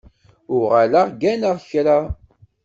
[0.55, 1.99] Uɣaleɣ gganeɣ kra.